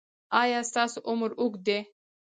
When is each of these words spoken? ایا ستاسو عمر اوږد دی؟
ایا 0.41 0.59
ستاسو 0.71 0.97
عمر 1.09 1.31
اوږد 1.41 1.61
دی؟ 1.67 1.79